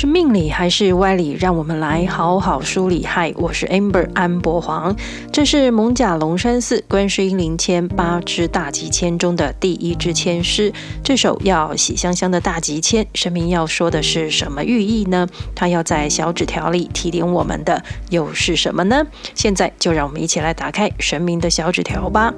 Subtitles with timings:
[0.00, 1.32] 是命理还是歪理？
[1.32, 3.04] 让我们来好好梳理。
[3.04, 4.94] 嗨，我是 Amber 安博黄，
[5.32, 10.72] 这是蒙甲龙山寺观世音灵签八支大吉签中的第一支签诗。
[11.02, 15.26] 这首要喜香香的大吉签，神明要说的是什么寓意呢？
[15.52, 19.04] 他要在小纸条里提点我们的又是什么呢？
[19.34, 22.32] 现在就让我们一起来打开神明的小纸条吧。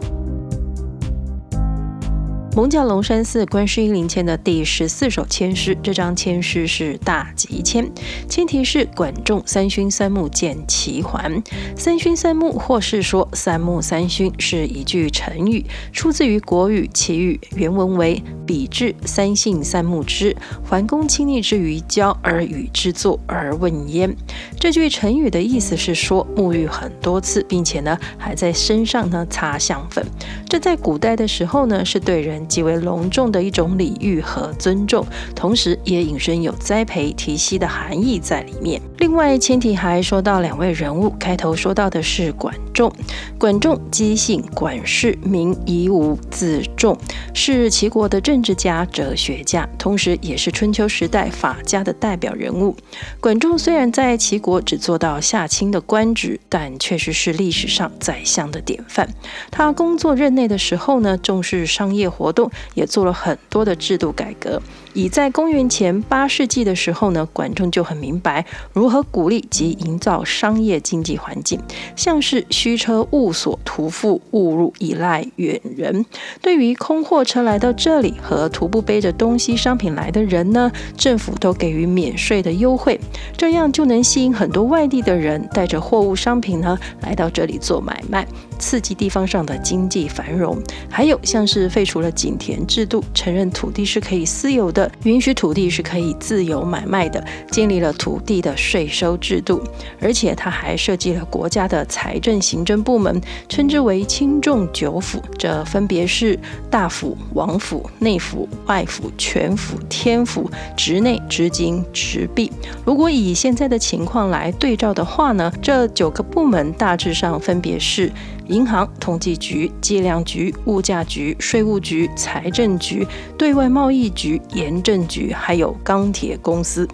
[2.56, 7.88] 蒙教龙山寺观世音灵签的第十四首签诗，这张签诗是大吉签，
[8.28, 11.40] 签题是“管仲三勋三木见齐桓”。
[11.78, 20.36] 三勋三木，或是说三木三勋，是一句成语，出自于国语《齐语》，原文为“比至三幸三木之，
[20.68, 24.14] 桓公亲昵之于郊而与之作而问焉”。
[24.58, 30.04] 这句成语的意思是说，沐浴很多次，并且呢还在身上呢擦香粉。
[30.48, 32.39] 这在古代的时候呢，是对人。
[32.48, 35.04] 极为隆重的一种礼遇和尊重，
[35.34, 38.80] 同时也引申有栽培提携的含义在里面。
[39.00, 42.92] 另外，前提还说到两位人物，开头说到的是管仲。
[43.38, 46.94] 管仲姬姓，管氏，名夷吾，字仲，
[47.32, 52.76] 是齐国的政治家、哲学家，同时也是春秋时代法家的代表人物。
[53.20, 59.08] 管仲虽然在齐国只做到下卿的官职，但确实是历史上宰相的典范。
[59.50, 64.60] 他工作任内的时候呢，重视商业活动，也做了很多的制度改革。
[64.92, 71.60] 已在公元前八世纪的时候呢，管仲就很明白如何鼓励及营造商业经济环境，
[71.96, 76.04] 像是驱车务所徒赋误入依赖远人。
[76.40, 82.98] 对于空货车来到这里和徒步背着东西商品来的人呢，政府都给予免税的优惠，
[83.36, 88.26] 这样就能吸引很多外地的人带着货物商品呢来到这里做买卖，
[88.60, 90.56] 刺激地方上的经济繁荣。
[90.88, 94.88] 还有像是废除了井田制度，承认土地是可以私有的。
[95.04, 99.62] 允许土地是可以自由买卖的，建立了土地的税收制度，
[100.00, 106.38] 而且他还设计了国家的财政行政部门，称之为轻重九府，这分别是
[106.70, 112.52] 大府、王府、内府、外府、权府、天府、直内、职经、职币。
[112.84, 118.12] 如果以现在的情况来对照的话呢，这九个部门大致上分别是。
[118.50, 123.06] 银行、统计局、计量局、物价局、税务局、财政局、
[123.38, 126.86] 对外贸易局、盐政局，还有钢铁公司。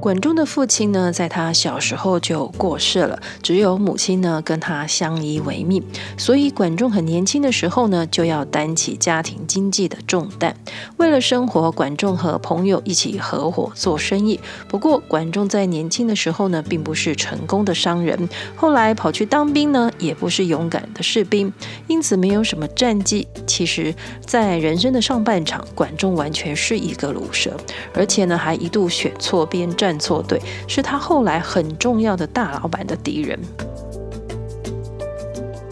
[0.00, 5.82] 管仲的父亲呢，在他小时候就过世了，只有母亲呢跟他相依为命，
[6.16, 10.54] 所以管仲很年轻的时候呢，就要担起家庭经济的重担。
[10.98, 14.38] 为了生活，管仲和朋友一起合伙做生意。
[14.68, 21.52] 不过，管仲在年轻的时候呢，并不是成功的商人，后来跑去当兵呢，也不是勇敢的士兵，
[21.88, 23.26] 因此没有什么战绩。
[23.48, 23.92] 其实，
[24.24, 27.56] 在人生的上半场，管仲完全是一个鲁蛇，
[27.92, 29.87] 而且呢，还一度选错边站。
[29.88, 33.38] 站错队，是他后来很重要的大老板的敌人。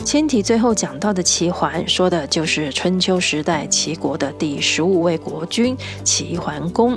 [0.06, 6.96] 签题最后讲到的齐桓，说的就是春秋时代齐国的第十五位国君齐桓公。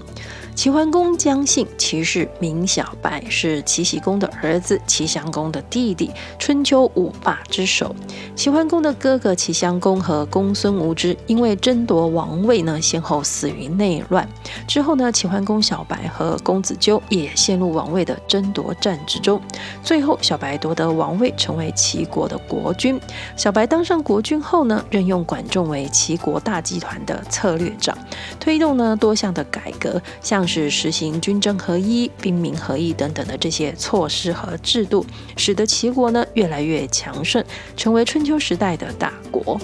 [0.53, 7.95] 齐桓公姜姓，齐氏，名小白，是齐僖公的儿子，齐襄公的弟弟，春秋五霸之首。
[8.35, 14.27] 齐桓公的哥哥齐襄公和公孙无知因为争夺王位呢，先后死于内乱。
[14.67, 19.41] 之后呢，齐桓公小白和公子纠也陷入王位的争夺战之中。
[19.81, 22.98] 最后，小白夺得王位，成为齐国的国君。
[23.37, 27.97] 小白当上国君后呢，任用管仲为齐国大集团的策略长，
[28.41, 30.49] 推动呢多项的改革，像。
[30.49, 35.05] 是实行军政合一、兵民合一等等的这些措施和制度，
[35.37, 37.45] 使得齐国呢越来越强盛，
[37.77, 39.61] 成为春秋时代的大国。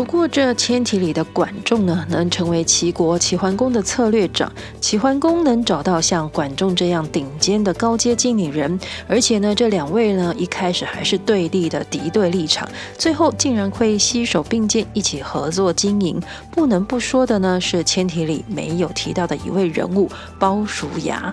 [0.00, 4.50] 不过，这千体里的管仲呢，能成为齐国齐桓公的策略长，
[4.80, 12.66] 齐桓公能找到像管仲这样顶尖的高阶经理人，而且呢，这两位呢一开始还是对立的敌对立场，
[12.96, 16.18] 最后竟然会携手并肩一起合作经营。
[16.50, 21.30] 不能不说的呢，是千体里没有提到的一位人物鲍叔牙。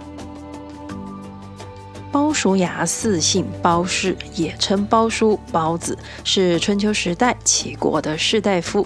[2.12, 8.86] 鲍叔牙四姓鲍氏，也称鲍叔、鲍子，是春秋时代齐国的士大夫。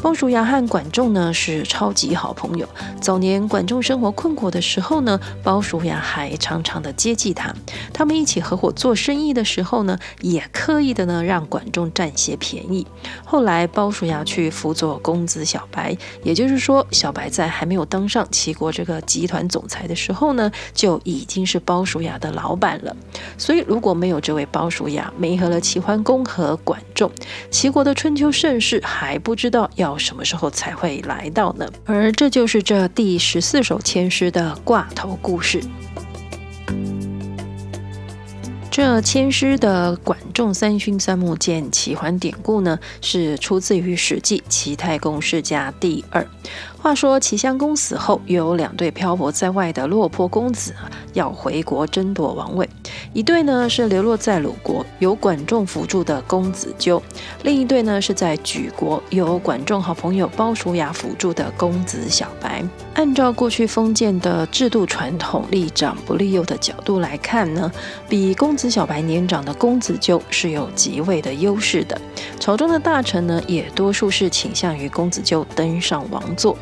[0.00, 2.68] 鲍叔牙和管仲呢是超级好朋友。
[3.00, 7.52] 早年管仲生活困苦的时候呢，鲍叔牙还常常的接济他。
[7.92, 12.86] 他们一起合伙做生意的时候呢，也刻意的呢让管仲占些便宜。
[13.24, 22.94] 后来鲍叔牙去辅佐公子小白，也就是说，小白在还没有当上齐国这个集团总裁的时候呢，就已经是鲍叔牙的老板了。
[23.36, 27.10] 所以如果没有这位鲍叔牙没合了齐桓公和管仲，
[27.50, 29.87] 齐国的春秋盛世还不知道要。
[29.88, 31.66] 要什么时候才会来到呢？
[31.86, 35.62] 而这就是这第十四首千诗的挂头故事。
[38.70, 46.24] 这千诗的管仲三勋三木见齐桓典故呢，是出自于《史记·齐太公世家》第二。
[46.80, 50.72] 话说齐襄公死后，又有两对漂泊在外的落魄公子
[51.12, 52.66] 要回国争夺王位。
[53.12, 57.02] 一对呢是流落在鲁国，由管仲辅助的公子纠；
[57.42, 62.64] 另一对呢是在莒国，由管仲好朋友鲍叔牙辅助的公子小白。
[62.94, 67.70] 按照过去封建的制度传统，立长不立幼的角度来看呢，
[68.08, 72.00] 比公子小白年长的公子纠是有极为的优势的。
[72.38, 76.56] 朝中的大臣呢，也多数是倾向于公子纠登上王座。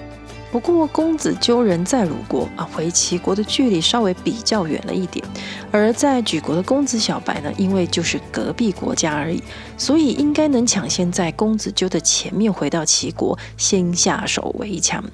[0.56, 5.22] 不过，公子纠人在鲁国啊，回齐国的距离稍微比较远了一点。
[5.70, 9.42] 而在举国的公子小白呢，因为就是隔壁国家而已，
[9.76, 15.04] 所以应该能抢先在公子纠的前面回到齐国，先下手为强。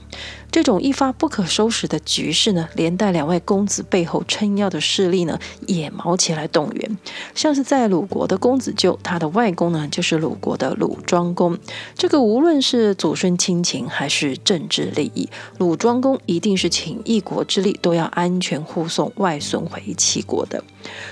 [0.52, 6.98] 这种一发不可收拾的局势呢，连带两位公子背后撑腰的势力呢，也卯起来动员。
[7.34, 11.58] 像是在鲁国的公子纠，他的外公呢，就是鲁国的鲁庄公。
[11.96, 20.62] 这个无论是祖孙亲情还是政治利益，鲁庄公一定是倾一国之力都要安全护送外孙回齐国的。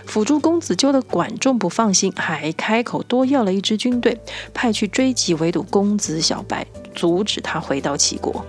[0.05, 4.21] 辅助公子纠的管仲不放心，还开口多要了一支军队，
[4.53, 8.45] 派去追击围堵公子小白，阻止他回到齐国。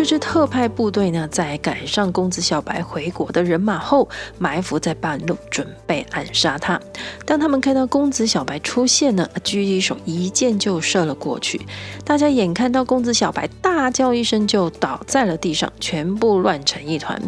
[0.00, 4.08] 这支特派部队呢，在赶上公子小白回国的人马后，
[4.38, 6.80] 埋伏在半路，准备暗杀他。
[7.26, 11.60] 当他们看到公子小白出现呢，狙击手一箭就射了过去。
[12.02, 17.20] 大家眼看到公子小白大叫一声就倒在了地上，全部乱成一团。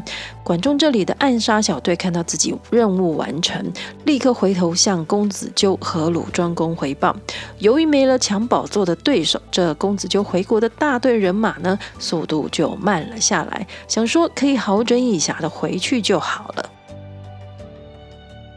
[0.42, 3.70] 管仲这里的暗杀小队看到自己任务完成，
[4.06, 7.14] 立刻回头向公子纠和鲁庄公回报。
[7.58, 16.71] 由于没了抢宝座的对手，这公子纠回国的大队人马呢，速度就就慢了下来，想说可以好整以暇的回去就好了。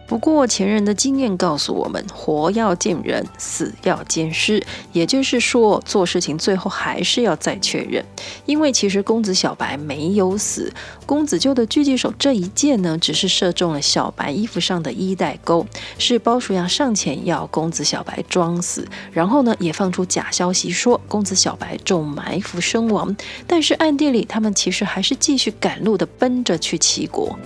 [0.08, 4.64] 不过前人的经验告诉我们，活要见人，死要见尸。
[4.94, 8.06] 也就是说，做事情最后还是要再确认。
[8.46, 10.72] 因为其实公子小白没有死，
[11.08, 15.66] 公子纠的狙击手这一箭呢，只是射中了小白衣服上的衣带钩。
[15.98, 23.16] 是鲍叔牙上前要公子小白装死，然后呢，也放出假消息说公子小白中埋伏身亡。
[23.48, 27.38] 但是暗地里，他们其实还是继续赶路的奔着去齐国。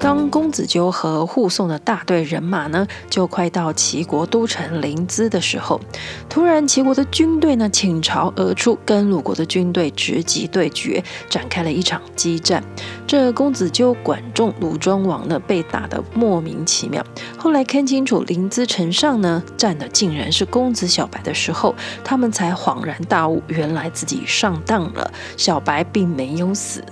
[0.00, 5.80] 当公子纠和护送的大队人马呢，就快到齐国都城临淄的时候，
[6.28, 12.62] 突然齐国的军队呢倾巢而出，跟鲁国的军队直击对决，展开了一场激战。
[13.06, 17.04] 这公子纠、管仲、鲁庄王呢，被打得莫名其妙。
[17.36, 21.74] 后来看清楚临淄城上呢站的竟然是公子小白的时候，
[22.04, 26.82] 他们才恍然大悟，原来自己上当了，小白并没有死。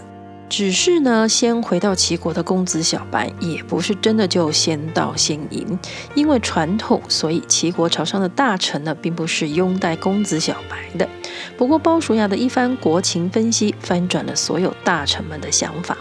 [0.49, 5.79] 只是呢，先回到齐国的公子小白也不是真的就先到先赢，
[6.15, 11.09] 因为传统，所以齐国朝上的大臣呢，并不是拥戴公子小白的。
[11.57, 15.97] 不过鲍叔牙的一番国情分析，翻转了所有大臣们的想法。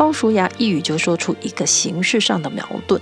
[0.00, 2.98] 鲍叔牙一语就说出一个形式上的矛盾。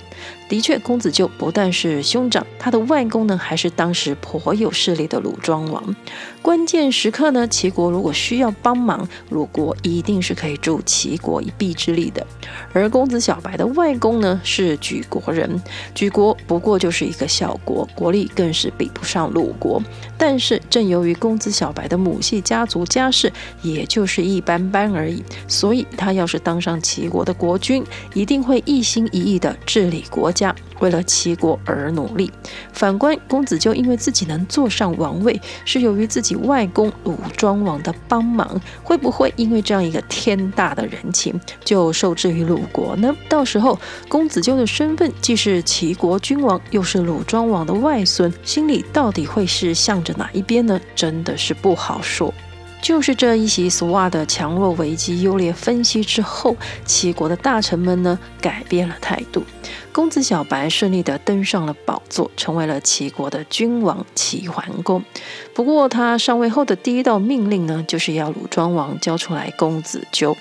[0.49, 5.95] 的确，公子纠不但是兄长，他的外公呢，还是当时颇有势力的鲁庄王。
[6.43, 12.27] 关键时刻呢，齐国如果需要帮忙，鲁国一定是可以助齐国一臂之力的。
[12.73, 15.63] 而公子小白的外公呢，是莒国人，
[15.95, 19.81] 莒国不过就是一个小国，国力更是比不上鲁国。
[20.17, 30.55] 但是正由于公子小白的母系家族家世也就是一般般而已，所以他要是当上齐国的国君，一定会一心一意的治理国家。
[30.81, 32.31] 为了齐国而努力。
[32.73, 43.13] 反观公子纠，因为自己能坐上王位，是由于自己外公鲁庄王的帮忙，会不会因为这样一个天大的人情，就受制于鲁国呢？
[43.29, 43.77] 到时候
[44.09, 50.81] 公子纠的身份既是齐国君王，又是鲁庄王的外孙，心里到底会是向着哪一边呢？
[50.95, 52.33] 真的是不好说。
[52.81, 59.45] 就是这一席俗话的强弱危机优劣分析之后，齐国的大臣们呢，改变了态度。
[59.93, 65.05] 公子小白顺利地登上了宝座，成为了齐国的君王齐桓公。
[65.53, 70.37] 不过他上位后的第一道命令呢，就是要鲁庄王交出来公子纠。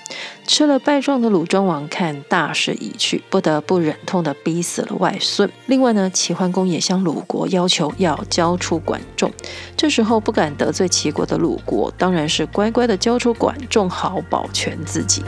[0.48, 5.48] 吃了败仗的鲁庄王看大势已去，不得不忍痛的逼死了外孙。
[5.66, 9.30] 另外呢，齐桓公也向鲁国要求要交出管仲。
[9.76, 15.22] 这时候不敢得罪齐国的鲁国，当然是乖乖的交出管仲，好保全自己。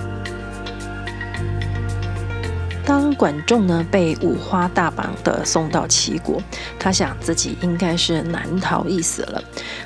[2.90, 6.42] 当管仲呢被五花大绑的送到齐国，
[6.76, 9.40] 他想自己应该是难逃一死了。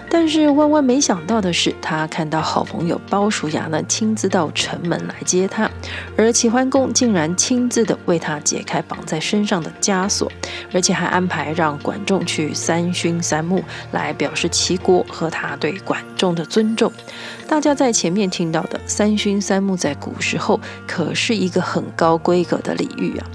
[0.08, 5.70] 但是万万没想到的是，他看到好朋友鲍叔牙呢亲自到城门来接他，
[6.16, 10.32] 而齐桓公竟然亲自的为他解开绑在身上的枷锁，
[10.72, 16.90] 而且还安排让管仲去三勋三木来表示齐国和他对管仲的尊重。
[17.46, 23.26] 大家在前面听到的三勋三木，在古时候可是一个很高规格的礼玉啊。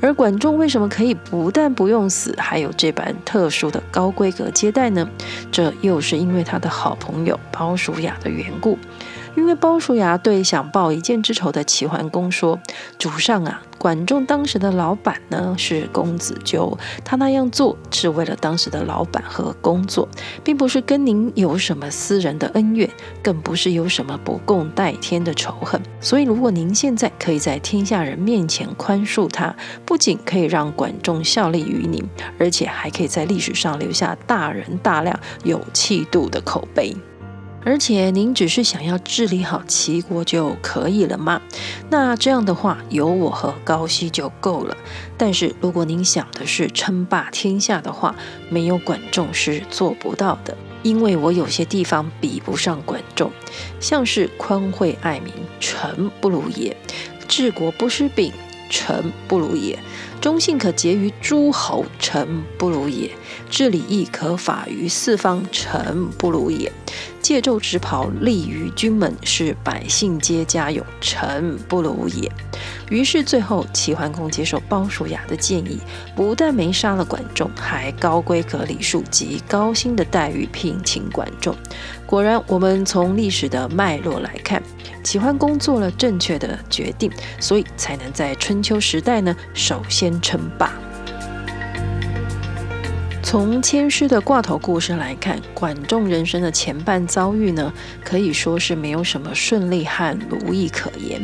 [0.00, 5.08] 而管仲为什么可以不但不用死，还有这般特殊的高规格接待呢？
[5.50, 8.78] 这又是因为他的好朋友鲍叔牙的缘故。
[9.36, 12.58] 因为鲍叔牙对想报一箭之仇的齐桓公说
[12.98, 20.08] ：“主上啊，管仲当时的老板呢是公子纠，他那样做是为了当时的老板和工作，
[20.42, 22.88] 并不是跟您有什么私人的恩怨，
[23.22, 25.80] 更不是有什么不共戴天的仇恨。
[26.00, 29.54] 所以，如果您现在可以在天下人面前宽恕他，
[29.84, 32.02] 不仅可以让管仲效力于您，
[32.38, 36.96] 而且还可以在历史上留下大人大量、有气度的口碑。”
[37.66, 41.42] 而且您只是想要治理好齐国就可以了吗？
[41.90, 44.76] 那这样的话，有我和高息就够了。
[45.18, 48.14] 但是如果您想的是称霸天下的话，
[48.48, 50.56] 没有管仲是做不到的。
[50.84, 53.32] 因为我有些地方比不上管仲，
[53.80, 56.72] 像是宽惠爱民，臣不如也；
[57.26, 58.32] 治国不失秉，
[58.70, 59.76] 臣不如也；
[60.20, 63.10] 忠信可结于诸侯，臣不如也；
[63.50, 66.70] 治理义可法于四方，臣不如也。
[67.26, 72.30] 借胄执袍，立于军门，使百姓皆嘉勇，臣不如也。
[72.88, 75.80] 于是最后，齐桓公接受鲍叔牙的建议，
[76.14, 81.52] 不但没杀了管仲，还高规格礼数及高薪的待遇聘请管仲。
[82.06, 84.62] 果然，我们从历史的脉络来看，
[85.02, 90.72] 齐桓公做了正确的决定，所以才能在春秋时代呢，首先称霸。
[93.36, 97.70] 从签诗的挂头故事来看，管仲人生的前半遭遇呢，
[98.02, 101.20] 可以说是没有什么顺利和如意可言，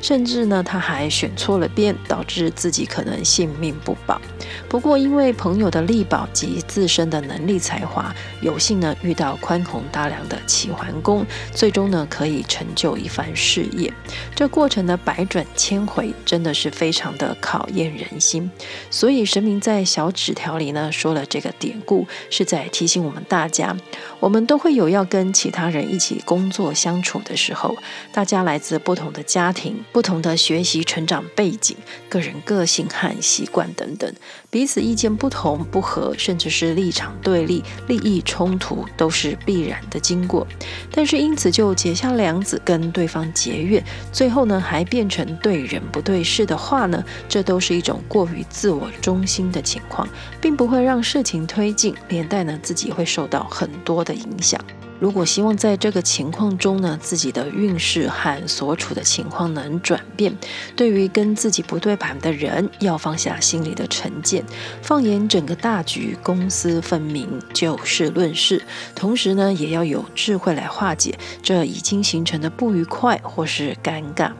[0.00, 4.20] 甚至呢，他还选错了边，导致自己可能性命不保。
[4.68, 13.92] 不过，因为朋友的力保及自身的能力才华，有幸呢遇到宽宏大量的齐桓公，最终呢可以成就一番事业。
[14.36, 18.48] 这过程的百转千回，真的是非常的考验人心。
[18.88, 21.52] 所以神明在小纸条里呢说了这个。
[21.58, 23.76] 典故是在提醒我们大家，
[24.20, 27.74] 我们都会有要跟其他人一起工作相处的时候，
[28.12, 31.76] 大家来自不同的家庭、不同的学习成长背景、
[32.08, 34.12] 个人个性和习惯等等，
[34.50, 40.46] 彼此意见不同、不合，甚至是立场对立、利益冲突，都是必然的经过。
[40.90, 43.82] 但是因此就结下梁子，跟对方结怨，
[44.12, 50.08] 最后呢还变成对人不对事的话呢，这都是一种过于自我中心的情况，
[50.40, 51.35] 并不会让事情。
[51.44, 54.64] 推进，连带呢自己会受到很多的影响。
[54.98, 60.34] 如果希望在这个情况中呢，自己的运势和所处的情况能转变，
[60.74, 64.42] 对于跟自己不对盘的人，要放下心里的成见，
[64.80, 68.62] 放眼整个大局，公私分明，就事论事。
[68.94, 74.32] 同时呢，也要有智慧来化解这已经形成的不愉快或是尴尬。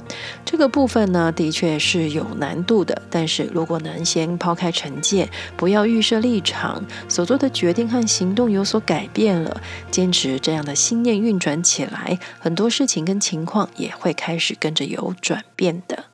[0.44, 3.02] 这个部分呢，的确是有难度的。
[3.10, 9.60] 但是如果能先抛开成见，不要预设立场，所做的决定和行动有所改变了，
[9.90, 10.40] 坚持。
[10.46, 16.04] 这样的心念运转起来，很多事情跟情况也会开始跟着有转变的。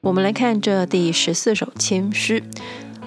[0.00, 2.42] 我们来看这第十四首签诗：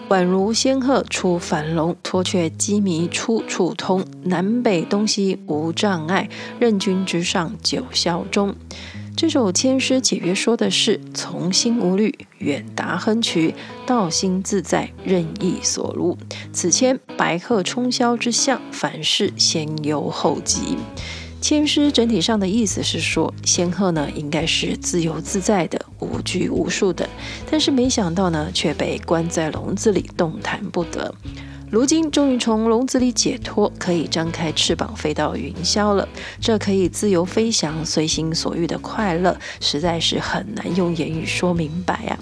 [0.07, 4.05] 宛如仙鹤出樊笼，脱却机迷出处通。
[4.25, 8.55] 南北东西无障碍，任君直上九霄中。
[9.15, 13.53] 这首千诗解约说的是从心无虑，远达亨渠，
[13.85, 16.17] 道心自在，任意所如。
[16.51, 20.77] 此签白鹤冲霄之象，凡事先忧后急。
[21.39, 27.07] 千诗整体上的意思是说，仙鹤呢应该是自由自在的，无拘无束的，
[27.49, 31.13] 但是没想到呢却被关在笼子里，动弹不得。
[31.73, 36.07] 如今终于从笼子里解脱，可以张开翅膀飞到云霄了。
[36.39, 42.19] 这可以自由飞翔、随心所欲的快乐，实在是很难用言语说明白啊。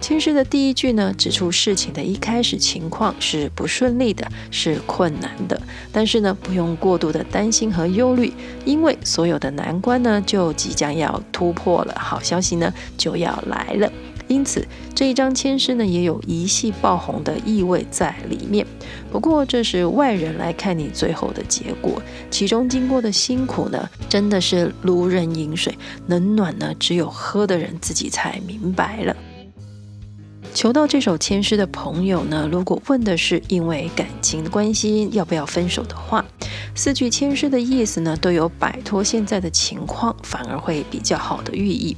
[0.00, 5.62] 青诗的第一句呢，指出事情的一开始情况是不顺利的，是困难的。
[5.92, 8.32] 但是呢，不用过度的担心和忧虑，
[8.64, 11.94] 因为所有的难关呢，就即将要突破了。
[11.96, 13.92] 好消息呢，就要来了。
[14.30, 18.64] 因此这一张签诗呢，也有一系爆红的意味在里面。
[19.10, 29.16] 不过这是外人来看你最后的结果，其中经过的辛苦呢，真的是如人饮水，冷暖呢，只有喝的人自己才明白了。
[30.52, 36.24] 求到这首签诗的朋友呢，如果问的是因为感情关系要不要分手的话，
[36.74, 41.96] 四句签诗的意思呢，都有摆脱现在的情况，反而会比较好的寓意。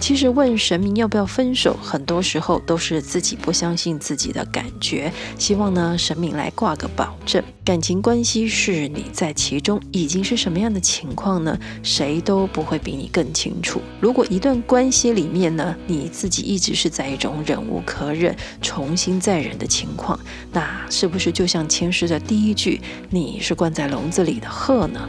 [0.00, 7.42] 其实问神明要不要分手，很多时候都是自己不相信自己的感觉，希望呢神明来挂个保证。
[7.64, 11.56] 感情关系是你在其中已经是什么样的情况呢？
[11.84, 13.80] 谁都不会比你更清楚。
[14.00, 20.18] 如果一段关系里面呢，你自己一直是在一种忍无可可忍、重新再忍的情况，
[20.50, 22.80] 那是不是就像前世的第一句
[23.10, 25.06] “你是关在笼子里的鹤”呢？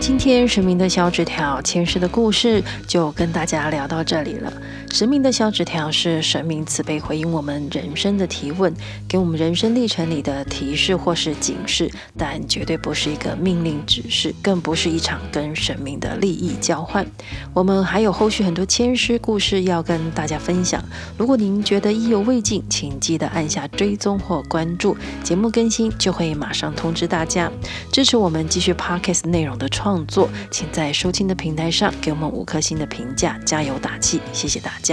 [0.00, 4.52] 今天神明的小纸条前世的故事就跟大家聊到这里了。
[4.96, 8.72] 神明的小纸条是神明慈悲回应我们人生的提问，
[9.06, 17.06] 给我们人生历程里的提示或是警示，但绝对不是一个命令指示，更不是一场跟神明的利益交换。
[17.52, 20.82] 我们还有后续很多签诗故事要跟大家分享。
[21.18, 27.52] 如果您觉得意犹未尽，请记得按下追踪或关注，节目更新就会马上通知大家。
[27.92, 34.85] 支持我们继续 Podcast 内容的创作，请在收听的平台上给我们五颗星的评价，加油打气，谢谢大家。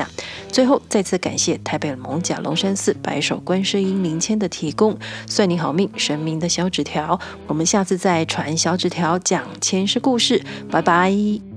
[0.51, 4.97] 最后，再次感谢台北蒙甲龙山寺白首观世音灵签的提供，
[5.27, 7.19] 算你好命，神明的小纸条。
[7.47, 11.52] 我们下次再传小纸条讲前世故事，拜拜。